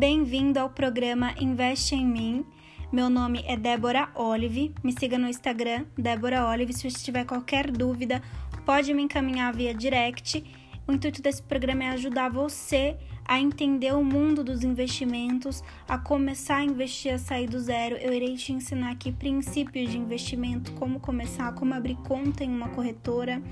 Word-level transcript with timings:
Bem-vindo 0.00 0.58
ao 0.58 0.70
programa 0.70 1.34
Investe 1.38 1.94
em 1.94 2.06
Mim. 2.06 2.46
Meu 2.90 3.10
nome 3.10 3.44
é 3.46 3.54
Débora 3.54 4.08
Olive. 4.14 4.74
Me 4.82 4.94
siga 4.98 5.18
no 5.18 5.28
Instagram, 5.28 5.84
Débora 5.94 6.46
Olive. 6.46 6.72
Se 6.72 6.90
você 6.90 7.04
tiver 7.04 7.26
qualquer 7.26 7.70
dúvida, 7.70 8.22
pode 8.64 8.94
me 8.94 9.02
encaminhar 9.02 9.52
via 9.52 9.74
direct. 9.74 10.42
O 10.88 10.92
intuito 10.92 11.20
desse 11.20 11.42
programa 11.42 11.84
é 11.84 11.90
ajudar 11.90 12.30
você 12.30 12.96
a 13.26 13.38
entender 13.38 13.92
o 13.92 14.02
mundo 14.02 14.42
dos 14.42 14.64
investimentos, 14.64 15.62
a 15.86 15.98
começar 15.98 16.56
a 16.56 16.64
investir 16.64 17.12
a 17.12 17.18
sair 17.18 17.46
do 17.46 17.60
zero. 17.60 17.96
Eu 17.96 18.14
irei 18.14 18.36
te 18.36 18.54
ensinar 18.54 18.92
aqui 18.92 19.12
princípios 19.12 19.90
de 19.90 19.98
investimento, 19.98 20.72
como 20.76 20.98
começar, 20.98 21.52
como 21.52 21.74
abrir 21.74 21.96
conta 21.96 22.42
em 22.42 22.48
uma 22.48 22.70
corretora. 22.70 23.42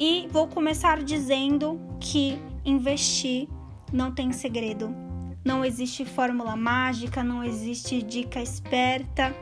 E 0.00 0.26
vou 0.32 0.48
começar 0.48 1.02
dizendo 1.04 1.78
que 2.00 2.38
investir 2.64 3.46
não 3.92 4.10
tem 4.10 4.32
segredo. 4.32 5.07
Não 5.44 5.64
existe 5.64 6.04
fórmula 6.04 6.56
mágica, 6.56 7.22
não 7.22 7.42
existe 7.42 8.02
dica 8.02 8.40
esperta. 8.40 9.34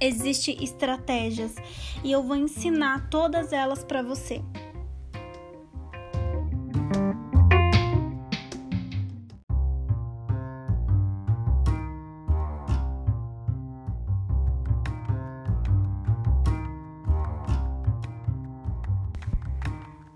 Existe 0.00 0.62
estratégias 0.62 1.54
e 2.02 2.10
eu 2.10 2.22
vou 2.22 2.36
ensinar 2.36 3.08
todas 3.08 3.52
elas 3.52 3.84
para 3.84 4.02
você. 4.02 4.42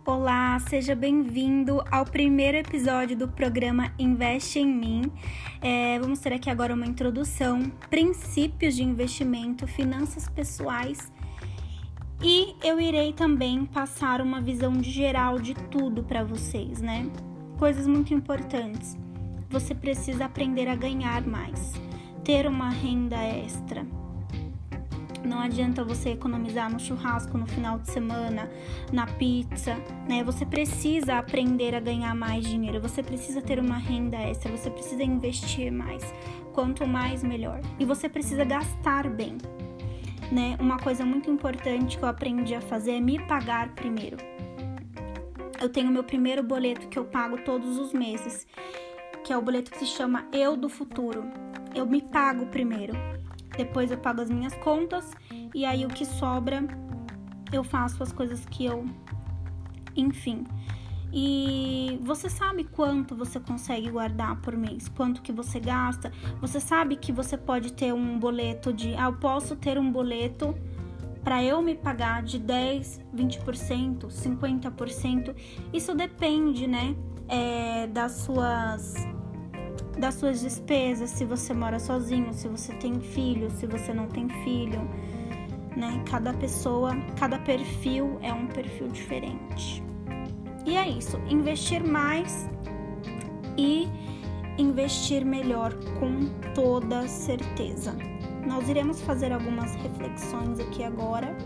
Olá, 0.07 0.57
seja 0.61 0.95
bem-vindo 0.95 1.83
ao 1.91 2.05
primeiro 2.05 2.57
episódio 2.57 3.17
do 3.17 3.27
programa 3.27 3.93
Investe 3.99 4.61
em 4.61 4.67
Mim. 4.73 5.03
É, 5.61 5.99
vamos 5.99 6.21
ter 6.21 6.33
aqui 6.33 6.49
agora 6.49 6.73
uma 6.73 6.87
introdução, 6.87 7.73
princípios 7.91 8.77
de 8.77 8.85
investimento, 8.85 9.67
finanças 9.67 10.29
pessoais 10.29 11.13
e 12.23 12.55
eu 12.63 12.81
irei 12.81 13.13
também 13.13 13.67
passar 13.67 14.21
uma 14.21 14.41
visão 14.41 14.81
geral 14.81 15.41
de 15.41 15.55
tudo 15.55 16.05
para 16.05 16.23
vocês, 16.23 16.81
né? 16.81 17.11
Coisas 17.59 17.89
muito 17.89 18.15
importantes. 18.15 18.97
Você 19.51 19.75
precisa 19.75 20.27
aprender 20.27 20.69
a 20.69 20.77
ganhar 20.77 21.27
mais, 21.27 21.73
ter 22.23 22.47
uma 22.47 22.71
renda 22.71 23.17
extra 23.17 23.85
não 25.27 25.41
adianta 25.41 25.85
você 25.85 26.11
economizar 26.11 26.73
no 26.73 26.79
churrasco 26.79 27.37
no 27.37 27.47
final 27.47 27.79
de 27.79 27.91
semana, 27.91 28.49
na 28.93 29.07
pizza, 29.07 29.77
né? 30.09 30.23
Você 30.25 30.47
precisa 30.47 31.19
aprender 31.19 31.75
a 31.75 31.81
ganhar 31.81 32.15
mais 32.15 32.47
dinheiro, 32.47 32.81
você 32.81 33.03
precisa 33.03 33.43
ter 33.43 33.59
uma 33.59 33.77
renda 33.77 34.17
extra, 34.17 34.51
você 34.51 34.71
precisa 34.71 35.03
investir 35.03 35.73
mais. 35.73 36.03
Quanto 36.53 36.87
mais, 36.87 37.23
melhor. 37.23 37.61
E 37.79 37.85
você 37.85 38.09
precisa 38.09 38.45
gastar 38.45 39.09
bem, 39.09 39.37
né? 40.33 40.57
Uma 40.61 40.79
coisa 40.79 41.05
muito 41.05 41.31
importante 41.31 41.99
que 41.99 42.05
eu 42.05 42.09
aprendi 42.09 42.55
a 42.55 42.61
fazer 42.61 42.93
é 42.93 43.01
me 43.01 43.19
pagar 43.27 43.75
primeiro. 43.75 44.17
Eu 45.61 45.69
tenho 45.69 45.91
meu 45.91 46.05
primeiro 46.05 46.43
boleto 46.43 46.89
que 46.89 46.99
eu 46.99 47.05
pago 47.05 47.39
todos 47.39 47.79
os 47.79 47.93
meses, 47.93 48.47
que 49.25 49.33
é 49.33 49.37
o 49.37 49.43
boleto 49.43 49.71
que 49.71 49.79
se 49.79 49.87
chama 49.87 50.27
Eu 50.33 50.57
do 50.57 50.69
Futuro. 50.69 51.25
Eu 51.75 51.85
me 51.85 52.01
pago 52.01 52.47
primeiro 52.47 52.95
depois 53.57 53.91
eu 53.91 53.99
pago 53.99 54.21
as 54.21 54.31
minhas 54.31 54.55
contas 54.55 55.11
e 55.55 55.65
aí 55.65 55.85
o 55.85 55.89
que 55.89 56.05
sobra 56.05 56.63
eu 57.53 57.63
faço 57.63 58.03
as 58.03 58.13
coisas 58.13 58.45
que 58.47 58.65
eu. 58.65 58.85
Enfim. 59.95 60.45
E 61.13 61.99
você 62.03 62.29
sabe 62.29 62.65
quanto 62.65 63.15
você 63.15 63.41
consegue 63.41 63.91
guardar 63.91 64.37
por 64.43 64.57
mês, 64.57 64.89
quanto 64.89 65.23
que 65.23 65.33
você 65.33 65.59
gasta. 65.59 66.13
Você 66.41 66.61
sabe 66.61 66.97
que 66.97 67.13
você 67.13 67.39
pode 67.39 67.73
ter 67.73 67.95
um 67.95 68.19
boleto 68.19 68.73
de, 68.73 68.95
ah, 68.97 69.05
eu 69.05 69.15
posso 69.15 69.57
ter 69.57 69.79
um 69.79 69.91
boleto 69.91 70.55
para 71.25 71.43
eu 71.43 71.63
me 71.63 71.75
pagar 71.75 72.23
de 72.23 72.39
10, 72.39 73.01
20%, 73.15 74.09
50%. 74.09 75.35
Isso 75.73 75.95
depende, 75.95 76.67
né, 76.67 76.95
é, 77.29 77.87
das 77.87 78.13
suas 78.13 78.95
das 79.99 80.15
suas 80.15 80.41
despesas, 80.41 81.11
se 81.11 81.25
você 81.25 81.55
mora 81.55 81.79
sozinho, 81.79 82.33
se 82.33 82.49
você 82.49 82.73
tem 82.75 83.01
filho, 83.01 83.51
se 83.51 83.67
você 83.67 83.95
não 83.95 84.07
tem 84.07 84.29
filho, 84.45 84.81
né? 85.77 86.03
Cada 86.09 86.33
pessoa, 86.35 86.95
cada 87.19 87.39
perfil 87.39 88.19
é 88.23 88.33
um 88.33 88.47
perfil 88.47 88.89
diferente. 88.89 89.83
E 90.65 90.77
é 90.77 90.89
isso, 90.89 91.17
investir 91.29 91.83
mais 91.83 92.49
e 93.57 93.89
investir 94.59 95.25
melhor 95.25 95.73
com 95.99 96.27
toda 96.55 97.07
certeza. 97.09 97.97
Nós 98.47 98.69
iremos 98.69 99.01
fazer 99.03 99.33
algumas 99.33 99.75
reflexões 99.77 100.61
aqui 100.61 100.83
agora. 100.83 101.37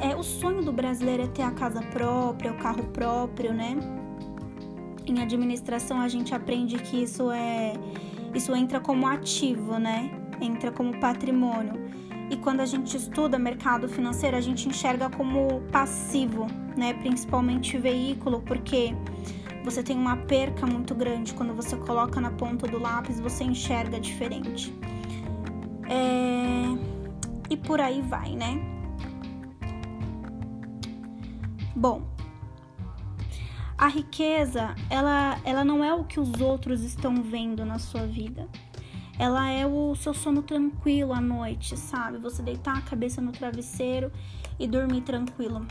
É, 0.00 0.14
o 0.14 0.22
sonho 0.22 0.62
do 0.62 0.72
brasileiro 0.72 1.24
é 1.24 1.26
ter 1.26 1.42
a 1.42 1.50
casa 1.50 1.80
própria, 1.80 2.52
o 2.52 2.58
carro 2.58 2.84
próprio, 2.84 3.52
né? 3.52 3.76
Em 5.12 5.22
administração 5.22 6.00
a 6.00 6.08
gente 6.08 6.34
aprende 6.34 6.76
que 6.78 7.02
isso 7.02 7.30
é 7.30 7.74
isso 8.34 8.54
entra 8.54 8.78
como 8.80 9.06
ativo, 9.06 9.78
né? 9.78 10.10
Entra 10.40 10.70
como 10.70 10.98
patrimônio. 11.00 11.88
E 12.30 12.36
quando 12.36 12.60
a 12.60 12.66
gente 12.66 12.96
estuda 12.96 13.38
mercado 13.38 13.88
financeiro, 13.88 14.36
a 14.36 14.40
gente 14.40 14.68
enxerga 14.68 15.08
como 15.08 15.62
passivo, 15.72 16.46
né? 16.76 16.92
Principalmente 16.94 17.78
veículo, 17.78 18.42
porque 18.42 18.94
você 19.64 19.82
tem 19.82 19.96
uma 19.96 20.16
perca 20.16 20.66
muito 20.66 20.94
grande 20.94 21.32
quando 21.32 21.54
você 21.54 21.76
coloca 21.76 22.20
na 22.20 22.30
ponta 22.30 22.66
do 22.66 22.78
lápis, 22.78 23.18
você 23.18 23.44
enxerga 23.44 23.98
diferente. 23.98 24.74
É... 25.88 26.76
E 27.50 27.56
por 27.56 27.80
aí 27.80 28.02
vai, 28.02 28.36
né? 28.36 28.60
Bom, 31.74 32.02
a 33.78 33.86
riqueza, 33.86 34.74
ela, 34.90 35.38
ela 35.44 35.64
não 35.64 35.84
é 35.84 35.94
o 35.94 36.02
que 36.02 36.18
os 36.18 36.40
outros 36.40 36.82
estão 36.82 37.22
vendo 37.22 37.64
na 37.64 37.78
sua 37.78 38.04
vida. 38.06 38.48
Ela 39.16 39.48
é 39.50 39.64
o 39.64 39.94
seu 39.94 40.12
sono 40.12 40.42
tranquilo 40.42 41.12
à 41.12 41.20
noite, 41.20 41.76
sabe? 41.76 42.18
Você 42.18 42.42
deitar 42.42 42.76
a 42.76 42.80
cabeça 42.80 43.20
no 43.20 43.30
travesseiro 43.30 44.10
e 44.58 44.66
dormir 44.66 45.02
tranquilo. 45.02 45.64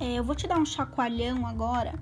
É, 0.00 0.14
eu 0.14 0.24
vou 0.24 0.34
te 0.34 0.48
dar 0.48 0.58
um 0.58 0.66
chacoalhão 0.66 1.46
agora. 1.46 1.94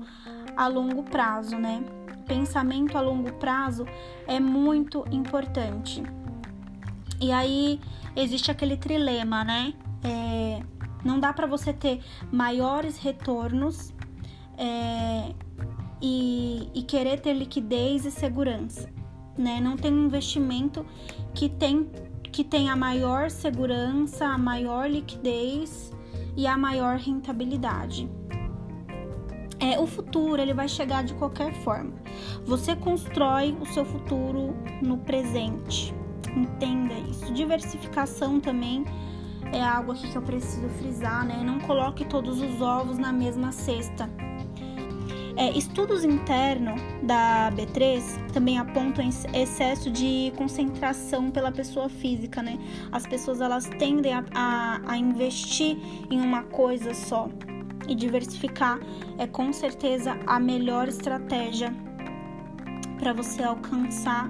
a 0.56 0.68
longo 0.68 1.04
prazo, 1.04 1.58
né? 1.58 1.84
Pensamento 2.28 2.98
a 2.98 3.02
longo 3.02 3.32
prazo 3.34 3.86
é 4.28 4.40
muito 4.40 5.06
importante. 5.12 6.02
E 7.22 7.32
aí 7.32 7.80
existe 8.16 8.50
aquele 8.50 8.76
trilema, 8.76 9.44
né? 9.44 9.74
É, 10.04 10.62
não 11.06 11.20
dá 11.20 11.32
para 11.32 11.46
você 11.46 11.72
ter 11.72 12.04
maiores 12.32 12.98
retornos 12.98 13.94
é, 14.58 15.32
e, 16.02 16.70
e 16.74 16.82
querer 16.84 17.20
ter 17.20 17.34
liquidez 17.34 18.06
e 18.06 18.12
segurança 18.12 18.90
né? 19.38 19.60
Não 19.60 19.76
tem 19.76 19.92
um 19.94 20.06
investimento 20.06 20.86
que 21.34 21.50
tem 21.50 21.90
que 22.32 22.44
tem 22.44 22.68
a 22.68 22.76
maior 22.76 23.30
segurança, 23.30 24.26
a 24.26 24.40
maior 24.40 24.90
liquidez 24.90 25.94
e 26.36 26.48
a 26.48 26.58
maior 26.58 26.98
rentabilidade. 26.98 28.10
É, 29.60 29.80
o 29.80 29.86
futuro 29.86 30.42
ele 30.42 30.54
vai 30.54 30.68
chegar 30.68 31.04
de 31.04 31.14
qualquer 31.14 31.54
forma. 31.64 31.94
Você 32.44 32.76
constrói 32.76 33.56
o 33.62 33.66
seu 33.68 33.86
futuro 33.86 34.56
no 34.82 34.98
presente. 34.98 35.94
Entenda 36.36 36.96
isso. 37.08 37.32
Diversificação 37.32 38.40
também 38.40 38.84
é 39.54 39.64
algo 39.64 39.92
aqui 39.92 40.10
que 40.10 40.18
eu 40.18 40.22
preciso 40.22 40.68
frisar, 40.70 41.26
né? 41.26 41.44
Não 41.44 41.60
coloque 41.60 42.04
todos 42.04 42.42
os 42.42 42.60
ovos 42.62 42.98
na 42.98 43.14
mesma 43.14 43.52
cesta. 43.52 44.10
É, 45.36 45.50
estudos 45.58 46.04
internos 46.04 46.80
da 47.02 47.52
B3 47.52 48.32
também 48.32 48.60
apontam 48.60 49.04
excesso 49.34 49.90
de 49.90 50.32
concentração 50.38 51.32
pela 51.32 51.52
pessoa 51.52 51.90
física, 51.90 52.44
né? 52.44 52.60
As 52.92 53.08
pessoas 53.08 53.42
elas 53.42 53.66
tendem 53.80 54.14
a, 54.14 54.24
a, 54.34 54.82
a 54.86 54.98
investir 54.98 55.78
em 56.12 56.20
uma 56.20 56.44
coisa 56.44 56.94
só 56.94 57.30
e 57.88 57.96
diversificar 57.96 58.80
é 59.18 59.28
com 59.28 59.52
certeza 59.52 60.18
a 60.26 60.40
melhor 60.40 60.88
estratégia 60.88 61.74
para 63.00 63.12
você 63.12 63.44
alcançar 63.44 64.30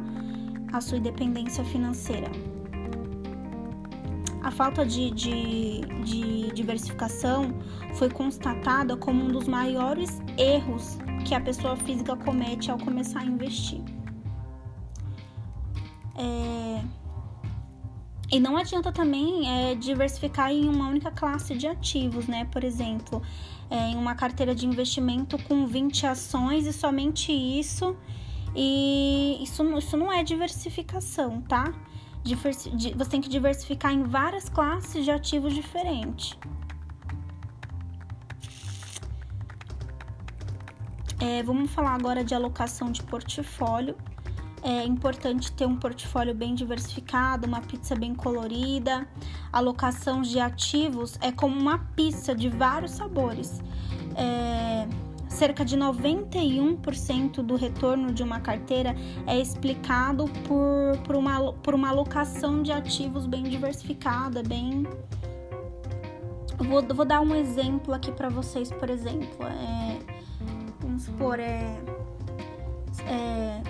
a 0.71 0.81
sua 0.81 0.97
independência 0.97 1.63
financeira. 1.65 2.31
A 4.43 4.51
falta 4.51 4.85
de, 4.85 5.09
de, 5.11 5.81
de 6.03 6.51
diversificação 6.51 7.53
foi 7.95 8.09
constatada 8.09 8.97
como 8.97 9.23
um 9.23 9.29
dos 9.29 9.47
maiores 9.47 10.21
erros 10.37 10.97
que 11.25 11.33
a 11.33 11.39
pessoa 11.39 11.77
física 11.77 12.15
comete 12.17 12.69
ao 12.69 12.77
começar 12.77 13.21
a 13.21 13.25
investir. 13.25 13.81
É... 16.17 16.83
E 18.29 18.39
não 18.39 18.57
adianta 18.57 18.91
também 18.91 19.47
é, 19.47 19.75
diversificar 19.75 20.51
em 20.51 20.67
uma 20.67 20.89
única 20.89 21.11
classe 21.11 21.55
de 21.55 21.67
ativos, 21.67 22.27
né? 22.27 22.45
Por 22.45 22.63
exemplo, 22.63 23.21
é, 23.69 23.91
em 23.91 23.95
uma 23.95 24.15
carteira 24.15 24.53
de 24.53 24.65
investimento 24.65 25.37
com 25.43 25.67
20 25.67 26.07
ações 26.07 26.65
e 26.65 26.73
somente 26.73 27.31
isso. 27.31 27.95
E 28.55 29.39
isso, 29.41 29.63
isso 29.77 29.95
não 29.95 30.11
é 30.11 30.23
diversificação, 30.23 31.41
tá? 31.41 31.73
Você 32.35 33.09
tem 33.09 33.19
que 33.19 33.29
diversificar 33.29 33.91
em 33.91 34.03
várias 34.03 34.47
classes 34.47 35.03
de 35.03 35.11
ativos 35.11 35.53
diferentes. 35.53 36.37
É, 41.19 41.43
vamos 41.43 41.71
falar 41.71 41.95
agora 41.95 42.23
de 42.23 42.33
alocação 42.33 42.91
de 42.91 43.01
portfólio. 43.03 43.95
É 44.61 44.85
importante 44.85 45.51
ter 45.51 45.65
um 45.65 45.75
portfólio 45.75 46.33
bem 46.33 46.55
diversificado, 46.55 47.45
uma 47.45 47.61
pizza 47.61 47.95
bem 47.95 48.15
colorida. 48.15 49.05
Alocação 49.51 50.21
de 50.21 50.39
ativos 50.39 51.17
é 51.21 51.31
como 51.31 51.59
uma 51.59 51.79
pizza 51.95 52.33
de 52.33 52.47
vários 52.47 52.91
sabores. 52.91 53.61
É, 54.15 54.87
cerca 55.33 55.65
de 55.65 55.77
91% 55.77 57.41
do 57.41 57.55
retorno 57.55 58.13
de 58.13 58.23
uma 58.23 58.39
carteira 58.39 58.95
é 59.27 59.37
explicado 59.39 60.25
por, 60.47 60.97
por, 61.03 61.15
uma, 61.15 61.53
por 61.53 61.73
uma 61.73 61.89
alocação 61.89 62.61
de 62.61 62.71
ativos 62.71 63.25
bem 63.25 63.43
diversificada, 63.43 64.43
bem. 64.43 64.87
Vou, 66.57 66.81
vou 66.95 67.05
dar 67.05 67.19
um 67.21 67.35
exemplo 67.35 67.93
aqui 67.93 68.11
para 68.11 68.29
vocês, 68.29 68.71
por 68.71 68.89
exemplo. 68.89 69.45
É, 69.47 69.99
vamos 70.79 71.03
supor, 71.03 71.39
é, 71.39 71.81
é 73.07 73.61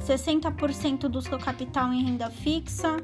60% 0.00 1.08
do 1.08 1.20
seu 1.20 1.38
capital 1.38 1.92
em 1.92 2.04
renda 2.04 2.30
fixa, 2.30 2.96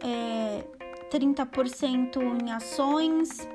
é, 0.00 0.64
30% 1.10 2.42
em 2.42 2.50
ações, 2.52 3.48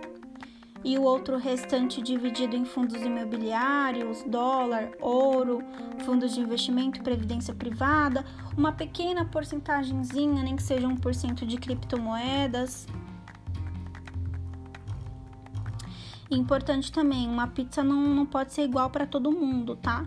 e 0.83 0.97
o 0.97 1.03
outro 1.03 1.37
restante 1.37 2.01
dividido 2.01 2.55
em 2.55 2.65
fundos 2.65 3.01
imobiliários, 3.01 4.23
dólar, 4.23 4.91
ouro, 5.01 5.63
fundos 6.05 6.33
de 6.33 6.41
investimento, 6.41 7.01
previdência 7.01 7.53
privada, 7.53 8.25
uma 8.57 8.71
pequena 8.71 9.25
porcentagemzinha, 9.25 10.43
nem 10.43 10.55
que 10.55 10.63
seja 10.63 10.87
1% 10.87 11.45
de 11.45 11.57
criptomoedas. 11.57 12.87
importante 16.29 16.91
também, 16.91 17.27
uma 17.27 17.47
pizza 17.47 17.83
não, 17.83 18.01
não 18.13 18.25
pode 18.25 18.53
ser 18.53 18.63
igual 18.63 18.89
para 18.89 19.07
todo 19.07 19.31
mundo, 19.31 19.77
tá? 19.77 20.05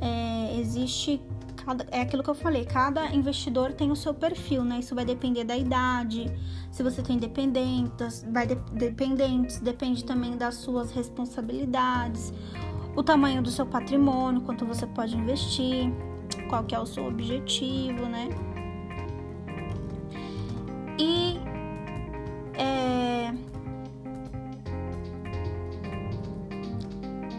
É, 0.00 0.58
existe 0.58 1.20
cada, 1.66 1.84
é 1.90 2.00
aquilo 2.00 2.22
que 2.22 2.30
eu 2.30 2.34
falei, 2.34 2.64
cada 2.64 3.12
investidor 3.12 3.72
tem 3.72 3.90
o 3.90 3.96
seu 3.96 4.14
perfil, 4.14 4.64
né? 4.64 4.78
Isso 4.78 4.94
vai 4.94 5.04
depender 5.04 5.42
da 5.42 5.56
idade, 5.56 6.32
se 6.70 6.80
você 6.80 7.02
tem 7.02 7.18
dependentes, 7.18 8.24
vai 8.32 8.46
de, 8.46 8.54
dependentes, 8.72 9.58
depende 9.58 10.04
também 10.04 10.36
das 10.36 10.54
suas 10.54 10.92
responsabilidades, 10.92 12.32
o 12.94 13.02
tamanho 13.02 13.42
do 13.42 13.50
seu 13.50 13.66
patrimônio, 13.66 14.42
quanto 14.42 14.64
você 14.64 14.86
pode 14.86 15.16
investir, 15.16 15.92
qual 16.48 16.62
que 16.62 16.72
é 16.72 16.78
o 16.78 16.86
seu 16.86 17.04
objetivo, 17.04 18.06
né? 18.06 18.28
E 20.98 21.40
é, 22.54 23.34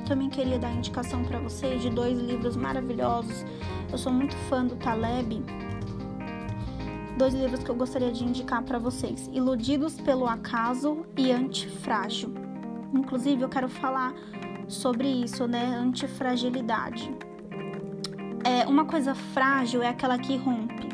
também 0.06 0.30
queria 0.30 0.59
dar 0.59 0.71
indicação 0.73 1.23
para 1.23 1.39
vocês 1.39 1.81
de 1.81 1.89
dois 1.89 2.19
livros 2.19 2.57
maravilhosos 2.57 3.45
eu 3.91 3.97
sou 3.97 4.11
muito 4.11 4.35
fã 4.49 4.65
do 4.65 4.75
Taleb. 4.75 5.43
Dois 7.17 7.33
livros 7.33 7.63
que 7.63 7.69
eu 7.69 7.75
gostaria 7.75 8.11
de 8.11 8.23
indicar 8.23 8.61
para 8.63 8.77
vocês: 8.77 9.29
Iludidos 9.33 9.99
pelo 9.99 10.27
Acaso 10.27 11.05
e 11.17 11.31
Antifrágil. 11.31 12.33
Inclusive, 12.93 13.41
eu 13.41 13.49
quero 13.49 13.67
falar 13.67 14.13
sobre 14.67 15.07
isso, 15.07 15.47
né? 15.47 15.65
Antifragilidade. 15.77 17.11
É, 18.43 18.65
uma 18.67 18.85
coisa 18.85 19.15
frágil 19.15 19.81
é 19.81 19.89
aquela 19.89 20.17
que 20.17 20.37
rompe, 20.37 20.87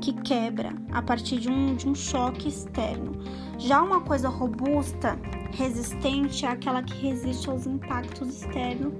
que 0.00 0.12
quebra 0.12 0.72
a 0.92 1.02
partir 1.02 1.38
de 1.38 1.50
um, 1.50 1.74
de 1.74 1.88
um 1.88 1.94
choque 1.94 2.48
externo. 2.48 3.12
Já 3.58 3.82
uma 3.82 4.00
coisa 4.00 4.28
robusta, 4.28 5.18
resistente, 5.56 6.44
é 6.44 6.48
aquela 6.48 6.82
que 6.82 6.94
resiste 6.94 7.48
aos 7.48 7.66
impactos 7.66 8.28
externos 8.28 8.94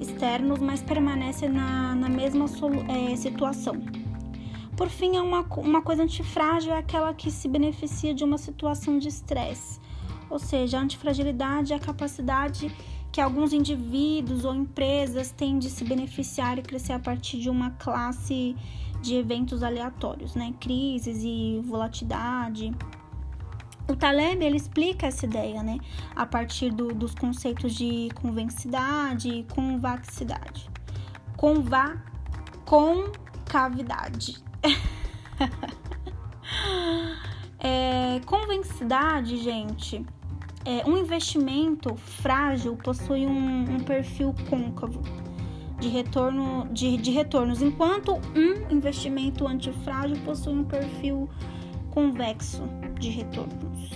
externos, 0.00 0.58
mas 0.58 0.82
permanece 0.82 1.48
na, 1.48 1.94
na 1.94 2.08
mesma 2.08 2.46
é, 2.88 3.16
situação. 3.16 3.74
Por 4.76 4.88
fim, 4.88 5.16
é 5.16 5.22
uma, 5.22 5.42
uma 5.56 5.82
coisa 5.82 6.02
antifrágil 6.02 6.72
é 6.72 6.78
aquela 6.78 7.12
que 7.14 7.30
se 7.30 7.48
beneficia 7.48 8.14
de 8.14 8.24
uma 8.24 8.38
situação 8.38 8.98
de 8.98 9.08
estresse. 9.08 9.80
Ou 10.28 10.38
seja, 10.38 10.78
a 10.78 10.80
antifragilidade 10.80 11.72
é 11.72 11.76
a 11.76 11.78
capacidade 11.78 12.74
que 13.10 13.20
alguns 13.20 13.52
indivíduos 13.52 14.44
ou 14.44 14.54
empresas 14.54 15.30
têm 15.30 15.58
de 15.58 15.68
se 15.68 15.84
beneficiar 15.84 16.58
e 16.58 16.62
crescer 16.62 16.94
a 16.94 16.98
partir 16.98 17.38
de 17.38 17.50
uma 17.50 17.70
classe 17.72 18.56
de 19.02 19.14
eventos 19.14 19.62
aleatórios, 19.62 20.34
né? 20.34 20.54
Crises 20.58 21.22
e 21.22 21.60
volatilidade, 21.64 22.72
o 23.92 23.96
Taleb 23.96 24.42
ele 24.42 24.56
explica 24.56 25.06
essa 25.06 25.26
ideia, 25.26 25.62
né, 25.62 25.78
a 26.16 26.24
partir 26.24 26.70
do, 26.70 26.88
dos 26.88 27.14
conceitos 27.14 27.74
de 27.74 28.08
convexidade 28.14 29.28
e 29.28 29.44
convaxidade. 29.44 30.70
Conva, 31.36 32.02
concavidade. 32.64 34.42
é, 37.60 38.18
convexidade, 38.24 39.36
gente, 39.36 40.06
é, 40.64 40.88
um 40.88 40.96
investimento 40.96 41.94
frágil 41.96 42.74
possui 42.76 43.26
um, 43.26 43.74
um 43.74 43.80
perfil 43.80 44.34
côncavo 44.48 45.02
de 45.78 45.88
retorno 45.88 46.66
de, 46.72 46.96
de 46.96 47.10
retornos, 47.10 47.60
enquanto 47.60 48.14
um 48.14 48.72
investimento 48.72 49.46
antifrágil 49.46 50.16
possui 50.24 50.54
um 50.54 50.64
perfil 50.64 51.28
convexo 51.92 52.62
de 52.98 53.10
retornos. 53.10 53.90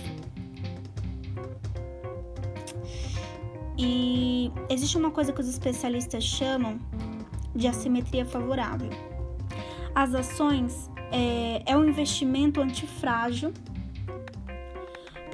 E 3.77 4.51
existe 4.69 4.97
uma 4.97 5.11
coisa 5.11 5.33
que 5.33 5.41
os 5.41 5.47
especialistas 5.47 6.23
chamam 6.23 6.79
de 7.55 7.67
assimetria 7.67 8.25
favorável. 8.25 8.89
As 9.93 10.13
ações 10.13 10.89
é, 11.11 11.63
é 11.65 11.75
um 11.75 11.85
investimento 11.85 12.61
antifrágil 12.61 13.51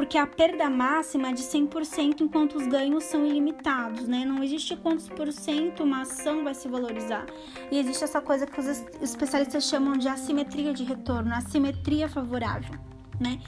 porque 0.03 0.17
a 0.17 0.27
perda 0.27 0.69
máxima 0.69 1.29
é 1.29 1.31
de 1.31 1.43
100% 1.43 2.19
enquanto 2.19 2.57
os 2.57 2.67
ganhos 2.67 3.05
são 3.05 3.25
ilimitados, 3.25 4.05
né? 4.05 4.25
Não 4.25 4.43
existe 4.43 4.75
quantos 4.75 5.07
por 5.07 5.31
cento 5.31 5.81
uma 5.81 6.01
ação 6.01 6.43
vai 6.43 6.53
se 6.53 6.67
valorizar. 6.67 7.25
E 7.71 7.79
existe 7.79 8.03
essa 8.03 8.19
coisa 8.19 8.45
que 8.45 8.59
os 8.59 8.65
especialistas 9.01 9.63
chamam 9.63 9.93
de 9.93 10.09
assimetria 10.09 10.73
de 10.73 10.83
retorno, 10.83 11.33
assimetria 11.33 12.09
favorável, 12.09 12.77
né? 13.17 13.39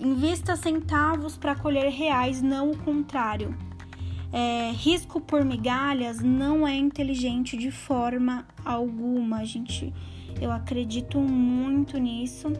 Invista 0.00 0.56
centavos 0.56 1.36
para 1.36 1.54
colher 1.54 1.88
reais, 1.92 2.42
não 2.42 2.72
o 2.72 2.76
contrário. 2.76 3.56
É, 4.32 4.72
risco 4.72 5.20
por 5.20 5.44
migalhas 5.44 6.18
não 6.18 6.66
é 6.66 6.74
inteligente 6.74 7.56
de 7.56 7.70
forma 7.70 8.44
alguma, 8.64 9.44
gente. 9.44 9.94
Eu 10.40 10.50
acredito 10.50 11.20
muito 11.20 11.98
nisso. 11.98 12.52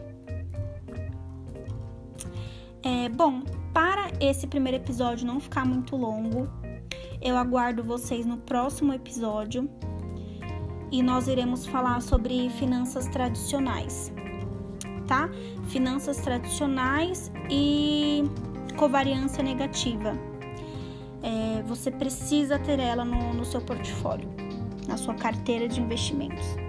É, 2.85 3.09
bom, 3.09 3.41
para 3.73 4.11
esse 4.19 4.45
primeiro 4.45 4.77
episódio 4.77 5.25
não 5.25 5.39
ficar 5.39 5.65
muito 5.65 5.95
longo, 5.95 6.47
eu 7.19 7.35
aguardo 7.35 7.83
vocês 7.83 8.27
no 8.27 8.37
próximo 8.37 8.93
episódio 8.93 9.67
e 10.91 11.01
nós 11.01 11.27
iremos 11.27 11.65
falar 11.65 11.99
sobre 11.99 12.47
finanças 12.51 13.07
tradicionais. 13.07 14.13
tá? 15.07 15.27
Finanças 15.69 16.17
tradicionais 16.17 17.31
e 17.49 18.23
covariância 18.77 19.41
negativa. 19.41 20.13
É, 21.23 21.63
você 21.63 21.89
precisa 21.89 22.59
ter 22.59 22.79
ela 22.79 23.03
no, 23.03 23.33
no 23.33 23.45
seu 23.45 23.61
portfólio, 23.61 24.29
na 24.87 24.95
sua 24.95 25.15
carteira 25.15 25.67
de 25.67 25.81
investimentos. 25.81 26.64